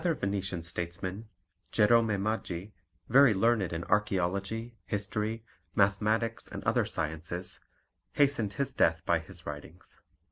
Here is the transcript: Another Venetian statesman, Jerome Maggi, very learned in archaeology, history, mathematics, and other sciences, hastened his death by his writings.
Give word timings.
Another 0.03 0.15
Venetian 0.19 0.63
statesman, 0.63 1.29
Jerome 1.71 2.07
Maggi, 2.07 2.73
very 3.07 3.35
learned 3.35 3.71
in 3.71 3.83
archaeology, 3.83 4.75
history, 4.87 5.45
mathematics, 5.75 6.47
and 6.47 6.63
other 6.63 6.85
sciences, 6.85 7.59
hastened 8.13 8.53
his 8.53 8.73
death 8.73 9.03
by 9.05 9.19
his 9.19 9.45
writings. 9.45 10.01